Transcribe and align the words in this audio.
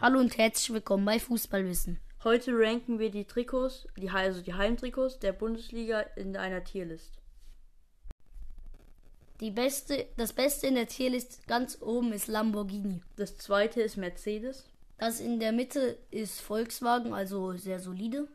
Hallo 0.00 0.20
und 0.20 0.38
herzlich 0.38 0.72
willkommen 0.72 1.04
bei 1.04 1.18
Fußballwissen. 1.18 1.98
Heute 2.22 2.52
ranken 2.56 3.00
wir 3.00 3.10
die 3.10 3.24
Trikots, 3.24 3.84
die, 3.96 4.08
also 4.08 4.40
die 4.40 4.54
Heimtrikots 4.54 5.18
der 5.18 5.32
Bundesliga 5.32 6.02
in 6.14 6.36
einer 6.36 6.62
Tierlist. 6.62 7.18
Die 9.40 9.50
beste, 9.50 10.06
das 10.16 10.32
Beste 10.32 10.68
in 10.68 10.76
der 10.76 10.86
Tierlist 10.86 11.48
ganz 11.48 11.82
oben 11.82 12.12
ist 12.12 12.28
Lamborghini. 12.28 13.02
Das 13.16 13.38
zweite 13.38 13.82
ist 13.82 13.96
Mercedes. 13.96 14.66
Das 14.98 15.18
in 15.18 15.40
der 15.40 15.50
Mitte 15.50 15.98
ist 16.12 16.42
Volkswagen, 16.42 17.12
also 17.12 17.54
sehr 17.54 17.80
solide. 17.80 18.28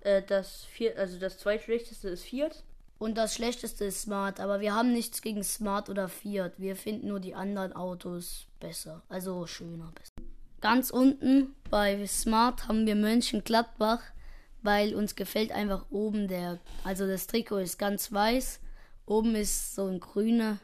Äh, 0.00 0.20
das 0.20 0.66
vier, 0.66 0.98
also 0.98 1.18
das 1.18 1.38
zweitschlechteste 1.38 2.10
ist 2.10 2.24
Fiat. 2.24 2.64
Und 2.98 3.16
das 3.16 3.34
schlechteste 3.34 3.86
ist 3.86 4.02
Smart, 4.02 4.40
aber 4.40 4.60
wir 4.60 4.74
haben 4.74 4.92
nichts 4.92 5.22
gegen 5.22 5.42
Smart 5.42 5.88
oder 5.88 6.08
Fiat. 6.08 6.60
Wir 6.60 6.76
finden 6.76 7.08
nur 7.08 7.20
die 7.20 7.34
anderen 7.34 7.72
Autos 7.72 8.46
besser, 8.60 9.02
also 9.08 9.46
schöner 9.46 9.90
besser. 9.94 10.17
Ganz 10.60 10.90
unten 10.90 11.54
bei 11.70 12.04
Smart 12.06 12.66
haben 12.66 12.86
wir 12.86 12.96
Mönchengladbach, 12.96 14.02
weil 14.62 14.94
uns 14.94 15.14
gefällt 15.14 15.52
einfach 15.52 15.86
oben 15.90 16.26
der, 16.26 16.58
also 16.82 17.06
das 17.06 17.28
Trikot 17.28 17.58
ist 17.58 17.78
ganz 17.78 18.12
weiß, 18.12 18.60
oben 19.06 19.36
ist 19.36 19.76
so 19.76 19.86
ein 19.86 20.00
grüner, 20.00 20.58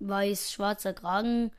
weiß-schwarzer 0.00 0.92
Kragen, 0.92 1.52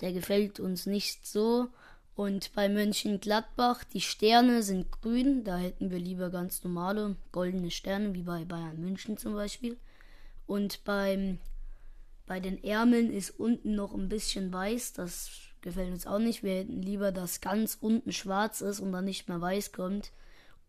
der 0.00 0.12
gefällt 0.12 0.58
uns 0.58 0.86
nicht 0.86 1.26
so. 1.26 1.68
Und 2.16 2.52
bei 2.54 2.68
Mönchengladbach, 2.68 3.84
die 3.84 4.00
Sterne 4.00 4.62
sind 4.62 4.90
grün, 4.90 5.44
da 5.44 5.56
hätten 5.56 5.90
wir 5.90 5.98
lieber 5.98 6.30
ganz 6.30 6.64
normale 6.64 7.16
goldene 7.32 7.70
Sterne, 7.70 8.12
wie 8.14 8.22
bei 8.22 8.44
Bayern 8.44 8.80
München 8.80 9.16
zum 9.16 9.34
Beispiel. 9.34 9.78
Und 10.46 10.84
beim, 10.84 11.38
bei 12.26 12.40
den 12.40 12.62
Ärmeln 12.62 13.12
ist 13.12 13.30
unten 13.38 13.76
noch 13.76 13.94
ein 13.94 14.08
bisschen 14.08 14.52
weiß, 14.52 14.94
das 14.94 15.30
gefällt 15.62 15.92
uns 15.92 16.06
auch 16.06 16.18
nicht. 16.18 16.42
Wir 16.42 16.56
hätten 16.56 16.82
lieber, 16.82 17.12
dass 17.12 17.40
ganz 17.40 17.76
unten 17.80 18.12
schwarz 18.12 18.60
ist 18.60 18.80
und 18.80 18.92
dann 18.92 19.04
nicht 19.04 19.28
mehr 19.28 19.40
weiß 19.40 19.72
kommt. 19.72 20.12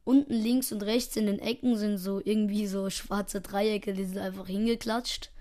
Unten 0.04 0.34
links 0.34 0.72
und 0.72 0.84
rechts 0.84 1.16
in 1.16 1.28
den 1.28 1.40
Ecken 1.40 1.78
sind 1.78 1.98
so 1.98 2.22
irgendwie 2.24 2.68
so 2.68 2.90
schwarze 2.92 3.42
Dreiecke, 3.42 3.94
die 3.94 4.06
sind 4.06 4.18
einfach 4.18 4.48
hingeklatscht. 4.48 5.32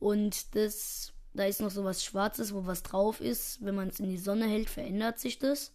Und 0.00 0.54
das, 0.54 1.12
da 1.34 1.44
ist 1.44 1.60
noch 1.60 1.70
so 1.70 1.84
was 1.84 2.04
Schwarzes, 2.04 2.54
wo 2.54 2.66
was 2.66 2.82
drauf 2.82 3.20
ist. 3.20 3.64
Wenn 3.64 3.74
man 3.74 3.88
es 3.88 4.00
in 4.00 4.08
die 4.08 4.18
Sonne 4.18 4.46
hält, 4.46 4.70
verändert 4.70 5.18
sich 5.18 5.38
das. 5.38 5.72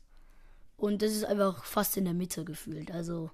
Und 0.77 1.01
das 1.01 1.11
ist 1.11 1.25
einfach 1.25 1.63
fast 1.65 1.97
in 1.97 2.05
der 2.05 2.13
Mitte 2.13 2.43
gefühlt. 2.43 2.91
Also, 2.91 3.31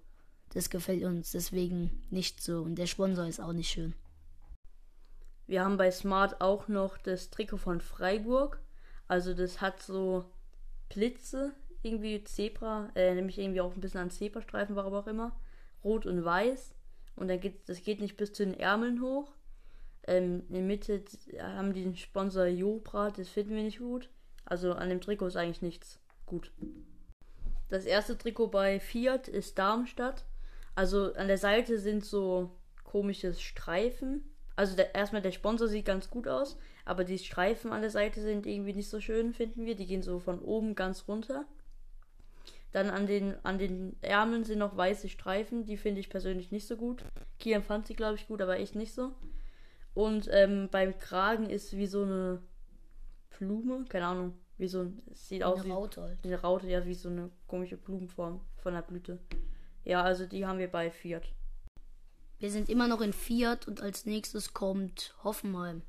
das 0.54 0.70
gefällt 0.70 1.04
uns 1.04 1.32
deswegen 1.32 2.04
nicht 2.10 2.42
so. 2.42 2.62
Und 2.62 2.76
der 2.76 2.88
Sponsor 2.88 3.26
ist 3.26 3.40
auch 3.40 3.54
nicht 3.54 3.70
schön. 3.70 3.94
Wir 5.48 5.64
haben 5.64 5.78
bei 5.78 5.90
Smart 5.90 6.42
auch 6.42 6.68
noch 6.68 6.98
das 7.00 7.32
Trikot 7.32 7.58
von 7.58 7.82
Freiburg. 7.82 8.62
Also 9.10 9.34
das 9.34 9.60
hat 9.60 9.82
so 9.82 10.24
Blitze, 10.88 11.52
irgendwie 11.82 12.24
Zebra, 12.24 12.90
äh, 12.96 13.16
nämlich 13.16 13.40
irgendwie 13.40 13.60
auch 13.60 13.74
ein 13.74 13.82
bisschen 13.82 14.00
an 14.00 14.12
Zebrastreifen, 14.12 14.76
warum 14.76 14.94
auch 14.94 15.08
immer. 15.08 15.36
Rot 15.84 16.06
und 16.06 16.24
weiß. 16.24 16.76
Und 17.16 17.28
dann 17.28 17.42
geht, 17.42 17.68
das 17.68 17.84
geht 17.84 18.00
nicht 18.00 18.16
bis 18.16 18.32
zu 18.32 18.46
den 18.46 18.58
Ärmeln 18.58 19.02
hoch. 19.02 19.34
Ähm, 20.08 20.44
in 20.48 20.54
der 20.54 20.64
Mitte 20.64 21.04
haben 21.40 21.74
die 21.74 21.84
den 21.84 21.98
Sponsor 21.98 22.46
Jobra, 22.46 23.10
das 23.10 23.30
finden 23.30 23.56
wir 23.56 23.64
nicht 23.64 23.80
gut. 23.80 24.10
Also 24.46 24.74
an 24.74 24.90
dem 24.90 25.02
Trikot 25.02 25.28
ist 25.28 25.36
eigentlich 25.36 25.62
nichts 25.62 26.00
gut. 26.26 26.52
Das 27.68 27.86
erste 27.86 28.18
Trikot 28.18 28.48
bei 28.48 28.80
Fiat 28.80 29.28
ist 29.28 29.58
Darmstadt. 29.58 30.26
Also 30.76 31.14
an 31.16 31.28
der 31.28 31.38
Seite 31.38 31.80
sind 31.80 32.06
so 32.06 32.52
komische 32.84 33.34
Streifen. 33.34 34.24
Also 34.60 34.76
der, 34.76 34.94
erstmal 34.94 35.22
der 35.22 35.32
Sponsor 35.32 35.70
sieht 35.70 35.86
ganz 35.86 36.10
gut 36.10 36.28
aus. 36.28 36.58
Aber 36.84 37.06
die 37.06 37.18
Streifen 37.18 37.72
an 37.72 37.80
der 37.80 37.92
Seite 37.92 38.20
sind 38.20 38.46
irgendwie 38.46 38.74
nicht 38.74 38.90
so 38.90 39.00
schön, 39.00 39.32
finden 39.32 39.66
wir. 39.66 39.74
Die 39.74 39.86
gehen 39.86 40.02
so 40.02 40.20
von 40.20 40.38
oben 40.42 40.76
ganz 40.76 41.06
runter. 41.08 41.46
Dann 42.74 42.90
an 42.90 43.08
den, 43.08 43.36
an 43.46 43.58
den 43.58 43.96
Ärmeln 44.02 44.44
sind 44.44 44.60
noch 44.60 44.76
weiße 44.76 45.08
Streifen. 45.08 45.64
Die 45.64 45.78
finde 45.78 46.02
ich 46.02 46.10
persönlich 46.10 46.52
nicht 46.52 46.68
so 46.68 46.76
gut. 46.76 47.06
Kian 47.40 47.64
fand 47.64 47.88
sie, 47.88 47.94
glaube 47.94 48.16
ich, 48.16 48.28
gut, 48.28 48.42
aber 48.42 48.60
ich 48.60 48.76
nicht 48.76 48.94
so. 48.94 49.14
Und 49.94 50.28
ähm, 50.30 50.68
beim 50.70 50.98
Kragen 51.00 51.50
ist 51.50 51.78
wie 51.78 51.88
so 51.88 52.04
eine 52.04 52.42
Blume, 53.38 53.86
keine 53.88 54.08
Ahnung, 54.08 54.34
wie 54.58 54.68
so 54.68 54.82
ein, 54.82 55.02
sieht 55.14 55.42
Eine 55.42 55.54
aus 55.54 55.64
wie 55.64 55.72
Raute 55.72 56.02
halt. 56.02 56.18
eine 56.26 56.42
Raute, 56.42 56.68
ja, 56.68 56.86
wie 56.86 56.96
so 56.96 57.08
eine 57.08 57.32
komische 57.48 57.78
Blumenform 57.78 58.42
von 58.58 58.74
der 58.74 58.82
Blüte. 58.82 59.20
Ja, 59.86 60.04
also 60.04 60.26
die 60.26 60.46
haben 60.46 60.60
wir 60.60 60.68
bei 60.70 60.92
Fiat. 60.92 61.32
Wir 62.40 62.52
sind 62.52 62.70
immer 62.70 62.88
noch 62.88 63.02
in 63.02 63.14
Fiat 63.14 63.68
und 63.68 63.82
als 63.82 64.06
nächstes 64.06 64.54
kommt 64.54 65.14
Hoffenheim. 65.24 65.82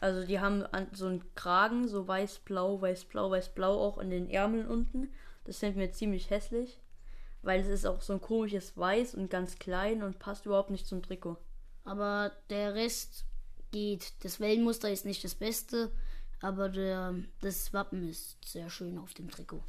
Also 0.00 0.26
die 0.26 0.40
haben 0.40 0.64
so 0.92 1.06
einen 1.06 1.34
Kragen, 1.34 1.86
so 1.86 2.08
weiß-blau, 2.08 2.80
weiß-blau, 2.80 3.30
weiß-blau 3.30 3.78
auch 3.78 3.98
in 3.98 4.10
den 4.10 4.30
Ärmeln 4.30 4.66
unten. 4.66 5.12
Das 5.44 5.58
finden 5.58 5.80
wir 5.80 5.92
ziemlich 5.92 6.30
hässlich, 6.30 6.80
weil 7.42 7.60
es 7.60 7.66
ist 7.66 7.84
auch 7.84 8.00
so 8.00 8.14
ein 8.14 8.20
komisches 8.20 8.76
Weiß 8.76 9.14
und 9.14 9.28
ganz 9.28 9.58
klein 9.58 10.02
und 10.02 10.18
passt 10.18 10.46
überhaupt 10.46 10.70
nicht 10.70 10.86
zum 10.86 11.02
Trikot. 11.02 11.36
Aber 11.84 12.32
der 12.48 12.74
Rest 12.74 13.24
geht. 13.70 14.12
Das 14.24 14.40
Wellenmuster 14.40 14.90
ist 14.90 15.04
nicht 15.04 15.24
das 15.24 15.34
Beste, 15.34 15.90
aber 16.40 16.68
der, 16.68 17.14
das 17.40 17.72
Wappen 17.72 18.08
ist 18.08 18.38
sehr 18.44 18.70
schön 18.70 18.98
auf 18.98 19.14
dem 19.14 19.30
Trikot. 19.30 19.62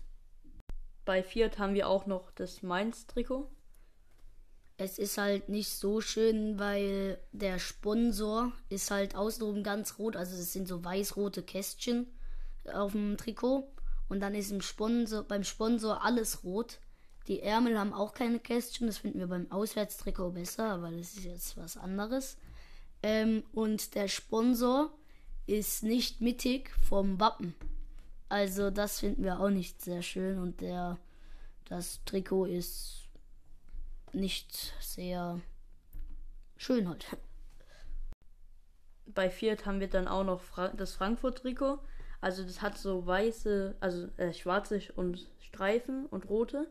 Bei 1.05 1.23
Fiat 1.23 1.57
haben 1.57 1.73
wir 1.73 1.87
auch 1.87 2.05
noch 2.05 2.31
das 2.31 2.61
Mainz-Trikot. 2.61 3.49
Es 4.81 4.97
ist 4.97 5.17
halt 5.17 5.49
nicht 5.49 5.73
so 5.73 5.99
schön, 5.99 6.57
weil 6.57 7.19
der 7.33 7.59
Sponsor 7.59 8.53
ist 8.69 8.91
halt 8.91 9.13
außenrum 9.13 9.61
ganz 9.61 9.99
rot. 9.99 10.15
Also 10.15 10.37
es 10.37 10.53
sind 10.53 10.69
so 10.69 10.85
weiß-rote 10.85 11.43
Kästchen 11.43 12.07
auf 12.63 12.93
dem 12.93 13.17
Trikot. 13.17 13.67
Und 14.07 14.21
dann 14.21 14.33
ist 14.33 14.53
im 14.53 14.61
Sponsor, 14.61 15.23
beim 15.23 15.43
Sponsor 15.43 16.05
alles 16.05 16.45
rot. 16.45 16.79
Die 17.27 17.41
Ärmel 17.41 17.77
haben 17.77 17.93
auch 17.93 18.13
keine 18.13 18.39
Kästchen. 18.39 18.87
Das 18.87 18.99
finden 18.99 19.19
wir 19.19 19.27
beim 19.27 19.51
Auswärtstrikot 19.51 20.31
besser, 20.31 20.69
aber 20.69 20.91
das 20.91 21.13
ist 21.13 21.25
jetzt 21.25 21.57
was 21.57 21.75
anderes. 21.75 22.37
Ähm, 23.03 23.43
und 23.51 23.95
der 23.95 24.07
Sponsor 24.07 24.93
ist 25.45 25.83
nicht 25.83 26.21
mittig 26.21 26.71
vom 26.87 27.19
Wappen. 27.19 27.53
Also 28.29 28.69
das 28.69 29.01
finden 29.01 29.25
wir 29.25 29.41
auch 29.41 29.49
nicht 29.49 29.81
sehr 29.81 30.03
schön. 30.03 30.39
Und 30.39 30.61
der, 30.61 30.97
das 31.65 31.99
Trikot 32.05 32.45
ist 32.45 33.08
nicht 34.13 34.73
sehr 34.79 35.39
schön 36.57 36.87
halt. 36.87 37.05
Bei 39.05 39.29
Fiat 39.29 39.65
haben 39.65 39.79
wir 39.79 39.89
dann 39.89 40.07
auch 40.07 40.23
noch 40.23 40.41
Fra 40.41 40.69
das 40.69 40.93
Frankfurt-Trikot. 40.93 41.79
Also 42.21 42.43
das 42.43 42.61
hat 42.61 42.77
so 42.77 43.05
weiße, 43.05 43.75
also 43.79 44.07
äh, 44.17 44.33
schwarze 44.33 44.81
und 44.95 45.27
Streifen 45.39 46.05
und 46.07 46.29
rote. 46.29 46.67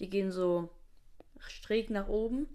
Die 0.00 0.08
gehen 0.08 0.30
so 0.30 0.70
schräg 1.38 1.90
nach 1.90 2.08
oben. 2.08 2.48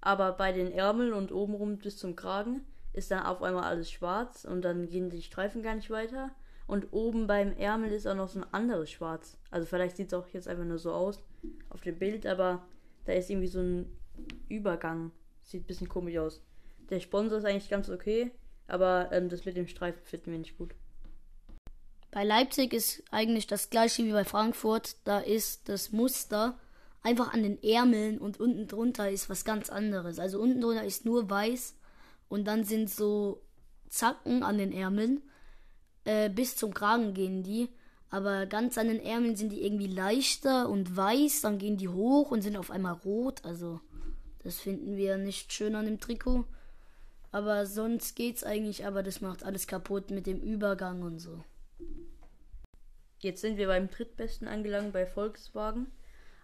Aber 0.00 0.32
bei 0.32 0.52
den 0.52 0.70
Ärmeln 0.70 1.12
und 1.12 1.32
obenrum 1.32 1.78
bis 1.78 1.96
zum 1.96 2.14
Kragen 2.14 2.64
ist 2.92 3.10
dann 3.10 3.24
auf 3.24 3.42
einmal 3.42 3.64
alles 3.64 3.90
schwarz 3.90 4.44
und 4.44 4.62
dann 4.62 4.88
gehen 4.88 5.10
die 5.10 5.22
Streifen 5.22 5.62
gar 5.62 5.74
nicht 5.74 5.90
weiter. 5.90 6.30
Und 6.66 6.92
oben 6.92 7.26
beim 7.26 7.52
Ärmel 7.56 7.90
ist 7.90 8.06
auch 8.06 8.14
noch 8.14 8.28
so 8.28 8.40
ein 8.40 8.46
anderes 8.52 8.90
Schwarz. 8.90 9.36
Also 9.50 9.66
vielleicht 9.66 9.96
sieht 9.96 10.08
es 10.08 10.14
auch 10.14 10.28
jetzt 10.28 10.48
einfach 10.48 10.64
nur 10.64 10.78
so 10.78 10.92
aus 10.92 11.22
auf 11.70 11.80
dem 11.82 11.98
Bild, 11.98 12.26
aber 12.26 12.62
da 13.04 13.12
ist 13.12 13.30
irgendwie 13.30 13.48
so 13.48 13.60
ein 13.60 13.86
Übergang. 14.48 15.12
Sieht 15.42 15.64
ein 15.64 15.66
bisschen 15.66 15.88
komisch 15.88 16.16
aus. 16.18 16.40
Der 16.90 17.00
Sponsor 17.00 17.38
ist 17.38 17.44
eigentlich 17.44 17.70
ganz 17.70 17.88
okay, 17.88 18.30
aber 18.66 19.10
ähm, 19.12 19.28
das 19.28 19.44
mit 19.44 19.56
dem 19.56 19.66
Streifen 19.66 20.02
finden 20.04 20.32
wir 20.32 20.38
nicht 20.38 20.58
gut. 20.58 20.74
Bei 22.10 22.24
Leipzig 22.24 22.72
ist 22.72 23.02
eigentlich 23.10 23.46
das 23.46 23.70
gleiche 23.70 24.04
wie 24.04 24.12
bei 24.12 24.24
Frankfurt. 24.24 24.96
Da 25.04 25.18
ist 25.18 25.68
das 25.68 25.90
Muster 25.90 26.58
einfach 27.02 27.32
an 27.32 27.42
den 27.42 27.62
Ärmeln 27.62 28.18
und 28.18 28.40
unten 28.40 28.66
drunter 28.66 29.10
ist 29.10 29.28
was 29.28 29.44
ganz 29.44 29.68
anderes. 29.68 30.18
Also 30.18 30.40
unten 30.40 30.60
drunter 30.60 30.84
ist 30.84 31.04
nur 31.04 31.28
weiß 31.28 31.76
und 32.28 32.46
dann 32.46 32.64
sind 32.64 32.88
so 32.88 33.42
Zacken 33.88 34.42
an 34.42 34.58
den 34.58 34.72
Ärmeln. 34.72 35.22
Äh, 36.04 36.30
bis 36.30 36.56
zum 36.56 36.72
Kragen 36.72 37.14
gehen 37.14 37.42
die. 37.42 37.68
Aber 38.14 38.46
ganz 38.46 38.78
an 38.78 38.86
den 38.86 39.04
Ärmeln 39.04 39.34
sind 39.34 39.50
die 39.50 39.64
irgendwie 39.64 39.88
leichter 39.88 40.68
und 40.68 40.96
weiß. 40.96 41.40
Dann 41.40 41.58
gehen 41.58 41.78
die 41.78 41.88
hoch 41.88 42.30
und 42.30 42.42
sind 42.42 42.56
auf 42.56 42.70
einmal 42.70 42.92
rot. 42.92 43.44
Also 43.44 43.80
das 44.44 44.60
finden 44.60 44.96
wir 44.96 45.16
nicht 45.16 45.52
schön 45.52 45.74
an 45.74 45.86
dem 45.86 45.98
Trikot. 45.98 46.44
Aber 47.32 47.66
sonst 47.66 48.14
geht's 48.14 48.44
eigentlich. 48.44 48.86
Aber 48.86 49.02
das 49.02 49.20
macht 49.20 49.42
alles 49.42 49.66
kaputt 49.66 50.12
mit 50.12 50.28
dem 50.28 50.40
Übergang 50.40 51.02
und 51.02 51.18
so. 51.18 51.42
Jetzt 53.18 53.40
sind 53.40 53.56
wir 53.56 53.66
beim 53.66 53.90
drittbesten 53.90 54.46
angelangt 54.46 54.92
bei 54.92 55.06
Volkswagen. 55.06 55.88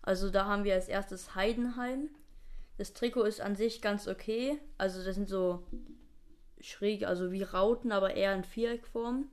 Also 0.03 0.29
da 0.29 0.47
haben 0.47 0.65
wir 0.65 0.75
als 0.75 0.89
erstes 0.89 1.37
Heidenheim. 1.37 2.11
Das 2.79 2.95
Trikot 2.95 3.23
ist 3.23 3.41
an 3.41 3.55
sich 3.55 3.81
ganz 3.81 4.09
okay. 4.09 4.59
Also 4.77 5.05
das 5.05 5.15
sind 5.15 5.29
so 5.29 5.63
schräg, 6.61 7.07
also 7.07 7.31
wie 7.31 7.45
Rauten, 7.45 7.93
aber 7.93 8.15
eher 8.15 8.35
in 8.35 8.43
Viereckform. 8.43 9.29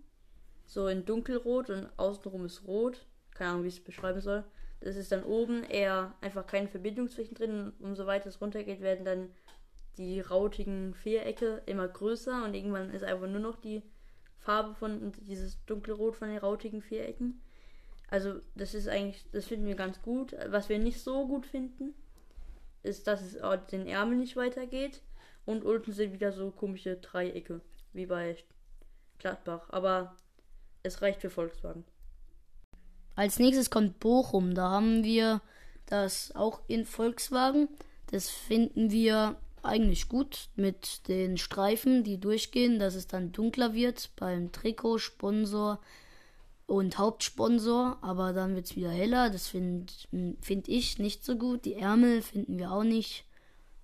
So 0.68 0.88
in 0.88 1.06
dunkelrot 1.06 1.70
und 1.70 1.90
außenrum 1.98 2.46
ist 2.46 2.68
rot. 2.68 3.06
Keine 3.34 3.52
Ahnung, 3.52 3.64
wie 3.64 3.70
ich 3.70 3.78
es 3.78 3.84
beschreiben 3.84 4.22
soll. 4.22 4.44
Das 4.82 4.96
ist 4.96 5.12
dann 5.12 5.24
oben 5.24 5.64
eher 5.64 6.14
einfach 6.22 6.46
keine 6.46 6.68
Verbindung 6.68 7.10
zwischendrin. 7.10 7.74
Umso 7.80 8.06
weiter 8.06 8.30
es 8.30 8.42
runtergeht, 8.42 8.82
werden 8.82 9.06
dann 9.06 9.30
die 9.98 10.20
rautigen 10.20 10.94
Vierecke 10.94 11.64
immer 11.66 11.88
größer 11.88 12.44
und 12.44 12.54
irgendwann 12.54 12.92
ist 12.92 13.04
einfach 13.04 13.28
nur 13.28 13.40
noch 13.40 13.56
die 13.56 13.82
Farbe 14.38 14.76
von 14.76 15.12
dieses 15.26 15.64
dunkelrot 15.66 16.16
von 16.16 16.30
den 16.30 16.38
rautigen 16.38 16.82
Vierecken. 16.82 17.42
Also, 18.10 18.40
das 18.56 18.74
ist 18.74 18.88
eigentlich, 18.88 19.26
das 19.32 19.46
finden 19.46 19.66
wir 19.66 19.76
ganz 19.76 20.02
gut. 20.02 20.36
Was 20.50 20.70
wir 20.70 20.80
nicht 20.80 21.02
so 21.02 21.28
gut 21.28 21.46
finden, 21.46 21.94
ist, 22.84 23.08
dass 23.08 23.22
es 23.22 23.38
den 23.72 23.88
Ärmel 23.88 24.18
nicht 24.18 24.36
weitergeht. 24.36 25.02
Und 25.46 25.64
unten 25.64 25.94
sind 25.94 26.14
wieder 26.14 26.32
so 26.32 26.52
komische 26.52 26.98
Dreiecke, 26.98 27.62
wie 27.94 28.06
bei 28.06 28.38
Gladbach. 29.18 29.70
Aber 29.70 30.16
es 30.84 31.02
reicht 31.02 31.22
für 31.22 31.30
Volkswagen. 31.30 31.84
Als 33.16 33.40
nächstes 33.40 33.70
kommt 33.70 34.00
Bochum. 34.00 34.54
Da 34.54 34.70
haben 34.70 35.04
wir 35.04 35.42
das 35.88 36.36
auch 36.36 36.62
in 36.68 36.86
Volkswagen. 36.86 37.68
Das 38.12 38.30
finden 38.30 38.92
wir 38.92 39.38
eigentlich 39.64 40.08
gut 40.08 40.50
mit 40.56 41.08
den 41.08 41.38
Streifen, 41.38 42.04
die 42.04 42.20
durchgehen, 42.20 42.80
dass 42.80 42.96
es 42.96 43.08
dann 43.08 43.32
dunkler 43.32 43.74
wird 43.74 44.12
beim 44.16 44.52
Trikot, 44.52 45.00
Sponsor 45.00 45.80
und 46.68 46.98
Hauptsponsor, 46.98 47.98
aber 48.02 48.34
dann 48.34 48.56
wird 48.56 48.68
es 48.68 48.76
wieder 48.76 48.92
heller. 48.92 49.30
Das 49.30 49.48
finde 49.48 49.92
find 50.42 50.68
ich 50.68 51.00
nicht 51.00 51.26
so 51.26 51.38
gut. 51.38 51.66
Die 51.66 51.76
Ärmel 51.76 52.22
finden 52.22 52.60
wir 52.60 52.72
auch 52.72 52.84
nicht 52.84 53.26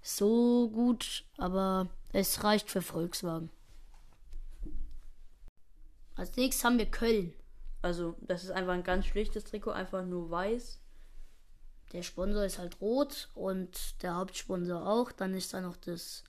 so 0.02 0.70
gut, 0.70 1.26
aber 1.38 1.90
es 2.12 2.44
reicht 2.44 2.70
für 2.70 2.82
Volkswagen. 2.82 3.50
Als 6.16 6.36
nächstes 6.36 6.64
haben 6.64 6.78
wir 6.78 6.86
Köln. 6.86 7.34
Also, 7.82 8.16
das 8.22 8.44
ist 8.44 8.52
einfach 8.52 8.74
ein 8.74 8.84
ganz 8.84 9.06
schlichtes 9.06 9.44
Trikot, 9.44 9.72
einfach 9.72 10.06
nur 10.06 10.30
weiß. 10.30 10.80
Der 11.92 12.02
Sponsor 12.02 12.46
ist 12.46 12.58
halt 12.58 12.80
rot 12.82 13.30
und 13.36 14.02
der 14.02 14.16
Hauptsponsor 14.16 14.88
auch. 14.88 15.12
Dann 15.12 15.34
ist 15.34 15.54
da 15.54 15.62
noch 15.62 15.78
das 15.78 16.24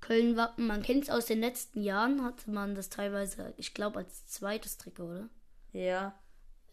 Köln-Wappen. 0.00 0.66
Man 0.66 0.82
kennt 0.82 1.04
es 1.04 1.10
aus 1.10 1.26
den 1.26 1.40
letzten 1.40 1.82
Jahren, 1.82 2.24
hatte 2.24 2.50
man 2.50 2.74
das 2.74 2.90
teilweise, 2.90 3.54
ich 3.56 3.72
glaube, 3.72 3.98
als 4.00 4.26
zweites 4.26 4.78
Trikot, 4.78 5.04
oder? 5.04 5.28
Ja. 5.72 6.18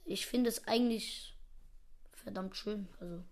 Ich 0.05 0.25
finde 0.25 0.49
es 0.49 0.67
eigentlich 0.67 1.37
verdammt 2.11 2.55
schön. 2.55 2.87
Also, 2.99 3.23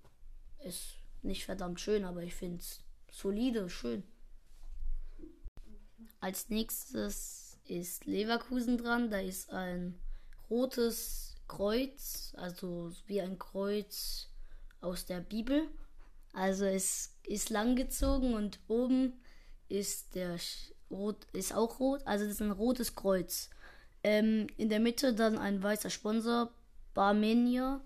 ist 0.64 0.98
nicht 1.24 1.46
verdammt 1.46 1.80
schön, 1.80 2.06
aber 2.06 2.24
ich 2.24 2.36
finde 2.36 2.60
es 2.60 2.80
solide, 3.12 3.70
schön. 3.70 4.04
Als 6.20 6.50
nächstes 6.50 7.51
ist 7.72 8.06
Leverkusen 8.06 8.78
dran. 8.78 9.10
Da 9.10 9.20
ist 9.20 9.52
ein 9.52 9.98
rotes 10.50 11.38
Kreuz, 11.48 12.34
also 12.38 12.92
wie 13.08 13.22
ein 13.22 13.40
Kreuz 13.40 14.28
aus 14.82 15.06
der 15.06 15.22
Bibel. 15.22 15.68
Also 16.34 16.66
es 16.66 17.16
ist 17.24 17.50
langgezogen 17.50 18.34
und 18.34 18.60
oben 18.68 19.14
ist 19.70 20.16
der 20.16 20.38
rot 20.90 21.26
ist 21.32 21.54
auch 21.54 21.80
rot, 21.80 22.02
also 22.06 22.26
das 22.26 22.36
ist 22.36 22.42
ein 22.42 22.52
rotes 22.52 22.96
Kreuz. 22.96 23.50
Ähm, 24.04 24.48
in 24.58 24.70
der 24.70 24.80
Mitte 24.80 25.14
dann 25.14 25.38
ein 25.38 25.64
weißer 25.64 25.90
Sponsor, 25.90 26.52
Barmenia. 26.94 27.82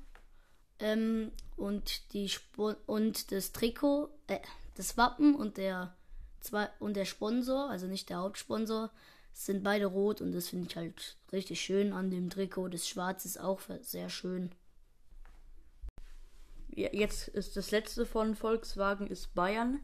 Ähm, 0.80 1.32
und 1.58 2.14
die 2.14 2.26
Sp 2.28 2.76
und 2.86 3.32
das 3.32 3.52
Trikot, 3.52 4.10
äh, 4.28 4.40
das 4.76 4.98
Wappen 4.98 5.36
und 5.36 5.58
der 5.58 5.96
zwei 6.42 6.70
und 6.80 6.96
der 6.96 7.06
Sponsor, 7.06 7.70
also 7.70 7.88
nicht 7.88 8.10
der 8.10 8.18
Hauptsponsor, 8.18 8.92
sind 9.36 9.64
beide 9.64 9.88
rot 9.88 10.22
und 10.22 10.32
das 10.32 10.48
finde 10.48 10.68
ich 10.70 10.78
halt 10.78 11.18
richtig 11.34 11.60
schön 11.60 11.92
an 11.92 12.10
dem 12.10 12.30
Trikot. 12.30 12.70
Das 12.70 12.88
Schwarz 12.88 13.26
ist 13.26 13.40
auch 13.40 13.60
sehr 13.82 14.10
schön. 14.10 14.52
Ja, 16.70 16.90
jetzt 16.94 17.28
ist 17.28 17.58
das 17.58 17.72
letzte 17.72 18.06
von 18.06 18.36
Volkswagen 18.36 19.08
ist 19.08 19.36
Bayern. 19.36 19.82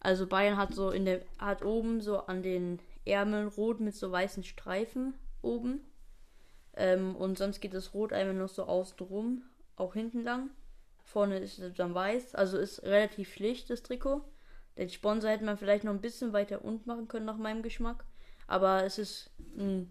Also 0.00 0.26
Bayern 0.26 0.56
hat 0.56 0.74
so 0.74 0.90
in 0.90 1.04
der 1.04 1.20
hat 1.38 1.62
oben 1.62 2.00
so 2.00 2.20
an 2.20 2.42
den 2.42 2.78
Ärmeln 3.04 3.48
rot 3.48 3.80
mit 3.80 3.94
so 3.94 4.10
weißen 4.10 4.44
Streifen 4.44 5.14
oben. 5.42 5.80
Ähm, 6.74 7.16
und 7.16 7.36
sonst 7.36 7.60
geht 7.60 7.74
das 7.74 7.92
Rot 7.92 8.14
einmal 8.14 8.34
noch 8.34 8.48
so 8.48 8.64
außen 8.64 8.98
rum, 9.06 9.42
auch 9.76 9.92
hinten 9.92 10.22
lang. 10.22 10.50
Vorne 11.04 11.38
ist 11.38 11.58
es 11.58 11.74
dann 11.74 11.94
weiß, 11.94 12.34
also 12.34 12.56
ist 12.56 12.82
relativ 12.82 13.32
schlicht 13.34 13.68
das 13.68 13.82
Trikot. 13.82 14.22
Den 14.78 14.88
Sponsor 14.88 15.30
hätte 15.30 15.44
man 15.44 15.58
vielleicht 15.58 15.84
noch 15.84 15.92
ein 15.92 16.00
bisschen 16.00 16.32
weiter 16.32 16.64
unten 16.64 16.88
machen 16.88 17.08
können 17.08 17.26
nach 17.26 17.38
meinem 17.38 17.62
Geschmack. 17.62 18.04
Aber 18.46 18.84
es 18.84 18.98
ist 18.98 19.30
ein, 19.56 19.90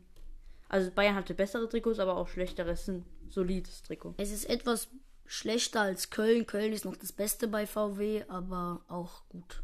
also 0.70 0.92
Bayern 0.92 1.16
hatte 1.16 1.34
bessere 1.34 1.68
Trikots, 1.68 2.00
aber 2.00 2.18
auch 2.18 2.28
schlechtere. 2.28 2.72
Es 2.72 2.82
ist 2.82 2.90
ein 2.90 3.06
solides 3.30 3.84
Trikot. 3.84 4.16
Es 4.18 4.32
ist 4.32 4.46
etwas 4.46 4.88
schlechter 5.26 5.82
als 5.82 6.10
Köln. 6.10 6.46
Köln 6.46 6.74
ist 6.74 6.86
noch 6.86 6.96
das 6.96 7.12
Beste 7.12 7.48
bei 7.48 7.68
VW, 7.68 8.24
aber 8.28 8.82
auch 8.88 9.28
gut. 9.30 9.64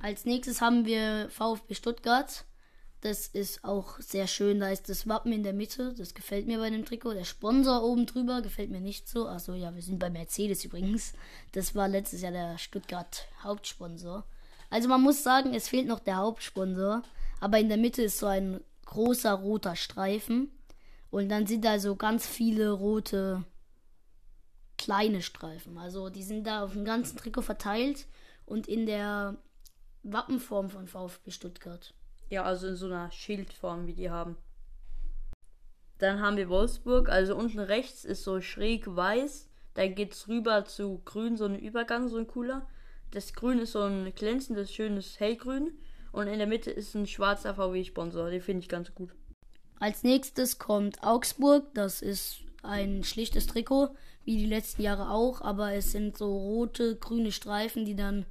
Als 0.00 0.24
nächstes 0.24 0.60
haben 0.60 0.84
wir 0.84 1.28
VfB 1.30 1.74
Stuttgart. 1.74 2.44
Das 3.02 3.28
ist 3.28 3.62
auch 3.64 4.00
sehr 4.00 4.26
schön. 4.26 4.60
Da 4.60 4.70
ist 4.70 4.88
das 4.88 5.06
Wappen 5.06 5.32
in 5.32 5.42
der 5.42 5.52
Mitte. 5.52 5.94
Das 5.94 6.14
gefällt 6.14 6.46
mir 6.46 6.58
bei 6.58 6.70
dem 6.70 6.84
Trikot. 6.84 7.14
Der 7.14 7.24
Sponsor 7.24 7.82
oben 7.82 8.06
drüber 8.06 8.42
gefällt 8.42 8.70
mir 8.70 8.80
nicht 8.80 9.08
so. 9.08 9.28
Achso, 9.28 9.54
ja, 9.54 9.74
wir 9.74 9.82
sind 9.82 9.98
bei 9.98 10.10
Mercedes 10.10 10.64
übrigens. 10.64 11.12
Das 11.52 11.74
war 11.74 11.88
letztes 11.88 12.22
Jahr 12.22 12.32
der 12.32 12.58
Stuttgart 12.58 13.28
Hauptsponsor. 13.42 14.24
Also 14.70 14.88
man 14.88 15.02
muss 15.02 15.22
sagen, 15.22 15.54
es 15.54 15.68
fehlt 15.68 15.86
noch 15.86 16.00
der 16.00 16.16
Hauptsponsor 16.16 17.02
aber 17.40 17.58
in 17.58 17.68
der 17.68 17.78
Mitte 17.78 18.02
ist 18.02 18.18
so 18.18 18.26
ein 18.26 18.60
großer 18.86 19.32
roter 19.32 19.76
Streifen 19.76 20.50
und 21.10 21.28
dann 21.28 21.46
sind 21.46 21.64
da 21.64 21.78
so 21.78 21.96
ganz 21.96 22.26
viele 22.26 22.70
rote 22.70 23.44
kleine 24.78 25.22
Streifen. 25.22 25.78
Also 25.78 26.10
die 26.10 26.22
sind 26.22 26.46
da 26.46 26.64
auf 26.64 26.72
dem 26.72 26.84
ganzen 26.84 27.16
Trikot 27.16 27.42
verteilt 27.42 28.06
und 28.44 28.68
in 28.68 28.86
der 28.86 29.36
Wappenform 30.02 30.70
von 30.70 30.86
VfB 30.86 31.30
Stuttgart. 31.30 31.94
Ja, 32.28 32.44
also 32.44 32.68
in 32.68 32.76
so 32.76 32.86
einer 32.86 33.10
Schildform, 33.10 33.86
wie 33.86 33.94
die 33.94 34.10
haben. 34.10 34.36
Dann 35.98 36.20
haben 36.20 36.36
wir 36.36 36.48
Wolfsburg, 36.48 37.08
also 37.08 37.36
unten 37.36 37.58
rechts 37.58 38.04
ist 38.04 38.22
so 38.22 38.40
schräg 38.40 38.84
weiß, 38.86 39.48
dann 39.74 39.94
geht's 39.94 40.28
rüber 40.28 40.64
zu 40.64 41.00
grün, 41.04 41.36
so 41.36 41.44
ein 41.44 41.58
Übergang, 41.58 42.08
so 42.08 42.18
ein 42.18 42.26
cooler. 42.26 42.68
Das 43.12 43.32
Grün 43.32 43.58
ist 43.60 43.72
so 43.72 43.82
ein 43.82 44.14
glänzendes, 44.14 44.72
schönes 44.72 45.20
Hellgrün 45.20 45.78
und 46.16 46.28
in 46.28 46.38
der 46.38 46.46
Mitte 46.46 46.70
ist 46.70 46.94
ein 46.94 47.06
schwarzer 47.06 47.54
VW-Sponsor. 47.54 48.30
Den 48.30 48.40
finde 48.40 48.60
ich 48.60 48.70
ganz 48.70 48.94
gut. 48.94 49.10
Als 49.78 50.02
nächstes 50.02 50.58
kommt 50.58 51.02
Augsburg. 51.02 51.66
Das 51.74 52.00
ist 52.00 52.38
ein 52.62 53.04
schlichtes 53.04 53.46
Trikot, 53.46 53.90
wie 54.24 54.38
die 54.38 54.46
letzten 54.46 54.80
Jahre 54.80 55.10
auch, 55.10 55.42
aber 55.42 55.74
es 55.74 55.92
sind 55.92 56.16
so 56.16 56.34
rote, 56.34 56.96
grüne 56.96 57.32
Streifen, 57.32 57.84
die 57.84 57.94
dann 57.94 58.24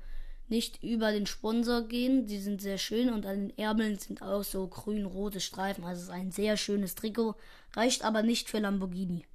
nicht 0.48 0.84
über 0.84 1.12
den 1.12 1.28
Sponsor 1.28 1.84
gehen. 1.84 2.26
Die 2.26 2.40
sind 2.40 2.60
sehr 2.60 2.80
schön 2.80 3.14
und 3.14 3.28
an 3.28 3.50
den 3.50 3.58
Ärmeln 3.58 4.00
sind 4.00 4.24
auch 4.24 4.44
so 4.44 4.68
grün-rote 4.68 5.40
Streifen. 5.40 5.84
Also 5.84 6.02
es 6.02 6.08
ist 6.08 6.14
ein 6.14 6.32
sehr 6.32 6.58
schönes 6.58 6.96
Trikot, 6.96 7.36
reicht 7.74 8.04
aber 8.04 8.24
nicht 8.24 8.50
für 8.50 8.58
Lamborghini. 8.58 9.26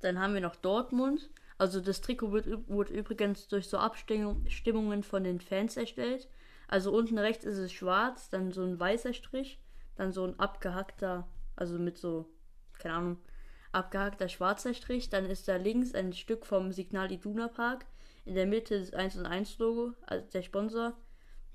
Dann 0.00 0.20
haben 0.20 0.34
wir 0.34 0.40
noch 0.40 0.54
Dortmund. 0.54 1.28
Also 1.58 1.80
das 1.80 2.00
Trikot 2.00 2.30
wird, 2.30 2.46
wird 2.68 2.90
übrigens 2.90 3.48
durch 3.48 3.68
so 3.68 3.78
Abstimmungen 3.78 5.02
von 5.02 5.24
den 5.24 5.40
Fans 5.40 5.76
erstellt. 5.76 6.28
Also 6.72 6.90
unten 6.90 7.18
rechts 7.18 7.44
ist 7.44 7.58
es 7.58 7.70
schwarz, 7.70 8.30
dann 8.30 8.50
so 8.50 8.62
ein 8.62 8.80
weißer 8.80 9.12
Strich, 9.12 9.60
dann 9.94 10.10
so 10.10 10.24
ein 10.24 10.40
abgehackter, 10.40 11.28
also 11.54 11.78
mit 11.78 11.98
so, 11.98 12.30
keine 12.78 12.94
Ahnung, 12.94 13.18
abgehackter 13.72 14.26
schwarzer 14.30 14.72
Strich. 14.72 15.10
Dann 15.10 15.26
ist 15.26 15.46
da 15.48 15.56
links 15.56 15.94
ein 15.94 16.14
Stück 16.14 16.46
vom 16.46 16.72
Signal 16.72 17.12
Iduna 17.12 17.48
Park. 17.48 17.84
In 18.24 18.36
der 18.36 18.46
Mitte 18.46 18.80
das 18.80 18.94
1 18.94 19.16
und 19.16 19.26
1 19.26 19.58
Logo, 19.58 19.92
also 20.06 20.24
der 20.32 20.40
Sponsor. 20.40 20.94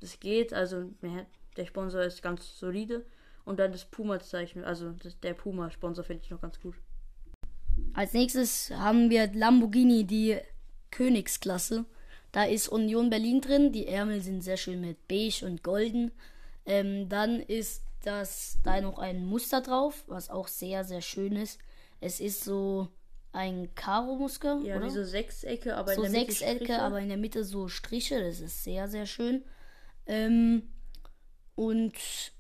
Das 0.02 0.20
geht, 0.20 0.54
also 0.54 0.94
der 1.02 1.66
Sponsor 1.66 2.04
ist 2.04 2.22
ganz 2.22 2.60
solide. 2.60 3.04
Und 3.44 3.58
dann 3.58 3.72
das 3.72 3.86
Puma-Zeichen, 3.86 4.64
also 4.64 4.92
das, 4.92 5.20
der 5.20 5.34
Puma-Sponsor 5.34 6.04
finde 6.04 6.26
ich 6.26 6.30
noch 6.30 6.42
ganz 6.42 6.60
gut. 6.60 6.76
Als 7.96 8.14
nächstes 8.14 8.70
haben 8.70 9.10
wir 9.10 9.34
Lamborghini, 9.34 10.04
die 10.06 10.38
Königsklasse. 10.92 11.86
Da 12.32 12.44
ist 12.44 12.68
Union 12.68 13.10
Berlin 13.10 13.42
drin. 13.42 13.72
Die 13.72 13.88
Ärmel 13.88 14.22
sind 14.22 14.42
sehr 14.42 14.58
schön 14.58 14.82
mit 14.82 15.08
beige 15.08 15.46
und 15.46 15.64
golden. 15.64 16.12
Ähm, 16.66 17.10
dann 17.10 17.40
ist 17.40 17.84
das 18.04 18.58
da 18.64 18.80
noch 18.82 19.00
ein 19.00 19.26
Muster 19.26 19.62
drauf, 19.62 20.04
was 20.08 20.30
auch 20.30 20.48
sehr, 20.48 20.84
sehr 20.84 21.02
schön 21.02 21.36
ist. 21.36 21.60
Es 22.00 22.20
ist 22.20 22.44
so 22.44 22.90
ein 23.32 23.74
Karo-Muster. 23.76 24.60
Ja, 24.64 24.78
oder? 24.78 24.86
wie 24.86 24.90
so 24.90 25.04
Sechsecke, 25.04 25.76
aber 25.76 25.96
so 25.96 26.04
in 26.04 26.12
der 26.12 26.22
Mitte 26.22 26.32
Sechsecke, 26.34 26.66
Striche. 26.66 26.82
aber 26.82 27.00
in 27.00 27.10
der 27.10 27.18
Mitte 27.18 27.44
so 27.44 27.68
Striche. 27.68 28.22
Das 28.22 28.40
ist 28.40 28.64
sehr, 28.64 28.88
sehr 28.88 29.06
schön. 29.06 29.44
Ähm, 30.06 30.64
und 31.56 31.94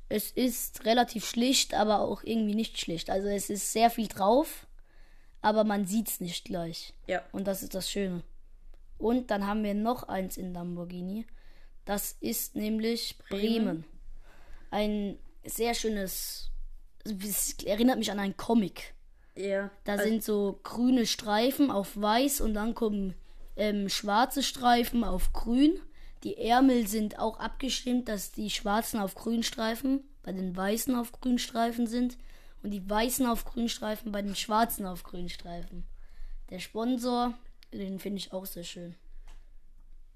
es 0.09 0.31
ist 0.31 0.85
relativ 0.85 1.25
schlicht, 1.25 1.73
aber 1.73 2.01
auch 2.01 2.23
irgendwie 2.23 2.55
nicht 2.55 2.79
schlicht. 2.79 3.09
Also 3.09 3.27
es 3.27 3.49
ist 3.49 3.73
sehr 3.73 3.89
viel 3.89 4.07
drauf, 4.07 4.67
aber 5.41 5.63
man 5.63 5.85
sieht 5.85 6.07
es 6.07 6.19
nicht 6.19 6.45
gleich. 6.45 6.93
Ja. 7.07 7.23
Und 7.31 7.47
das 7.47 7.63
ist 7.63 7.75
das 7.75 7.89
Schöne. 7.89 8.23
Und 8.97 9.31
dann 9.31 9.45
haben 9.47 9.63
wir 9.63 9.73
noch 9.73 10.03
eins 10.03 10.37
in 10.37 10.53
Lamborghini. 10.53 11.25
Das 11.85 12.17
ist 12.19 12.55
nämlich 12.55 13.17
Bremen. 13.29 13.41
Bremen. 13.41 13.85
Ein 14.71 15.19
sehr 15.45 15.73
schönes. 15.73 16.51
Es 17.05 17.55
erinnert 17.63 17.99
mich 17.99 18.11
an 18.11 18.19
einen 18.19 18.37
Comic. 18.37 18.93
Ja. 19.35 19.69
Da 19.83 19.93
also 19.93 20.03
sind 20.03 20.23
so 20.23 20.59
grüne 20.63 21.05
Streifen 21.05 21.71
auf 21.71 21.95
weiß 21.95 22.41
und 22.41 22.53
dann 22.53 22.73
kommen 22.75 23.13
ähm, 23.55 23.87
schwarze 23.87 24.43
Streifen 24.43 25.03
auf 25.03 25.31
grün. 25.31 25.79
Die 26.23 26.37
Ärmel 26.37 26.87
sind 26.87 27.19
auch 27.19 27.39
abgestimmt, 27.39 28.09
dass 28.09 28.31
die 28.31 28.49
schwarzen 28.49 28.99
auf 28.99 29.15
grün 29.15 29.43
Streifen 29.43 30.03
bei 30.23 30.33
den 30.33 30.57
weißen 30.57 30.95
auf 30.95 31.11
grün 31.11 31.39
Streifen 31.39 31.87
sind. 31.87 32.17
und 32.63 32.71
die 32.71 32.89
weißen 32.89 33.25
auf 33.25 33.45
Grünstreifen 33.45 34.11
bei 34.11 34.21
den 34.21 34.35
schwarzen 34.35 34.85
auf 34.85 35.03
Grünstreifen. 35.03 35.85
Der 36.49 36.59
Sponsor, 36.59 37.33
den 37.73 37.99
finde 37.99 38.19
ich 38.19 38.33
auch 38.33 38.45
sehr 38.45 38.63
schön. 38.63 38.95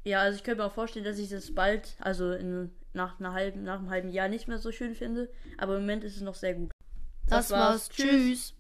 Ja, 0.04 0.22
also 0.22 0.38
ich 0.38 0.44
könnte 0.44 0.62
mir 0.62 0.68
auch 0.68 0.74
vorstellen, 0.74 1.06
dass 1.06 1.20
ich 1.20 1.30
das 1.30 1.54
bald, 1.54 1.96
also 2.00 2.32
in, 2.32 2.72
nach, 2.94 3.20
einer 3.20 3.34
halben, 3.34 3.64
nach 3.64 3.80
einem 3.80 3.90
halben 3.90 4.10
Jahr 4.10 4.30
nicht 4.30 4.48
mehr 4.48 4.58
so 4.58 4.72
schön 4.72 4.96
finde. 4.96 5.30
Aber 5.58 5.76
im 5.76 5.82
Moment 5.82 6.04
ist 6.04 6.16
es 6.16 6.22
noch 6.22 6.36
sehr 6.36 6.56
gut. 6.56 6.72
Das, 7.28 7.48
das 7.48 7.52
war's. 7.52 7.62
war's. 7.62 7.90
Tschüss. 7.90 8.56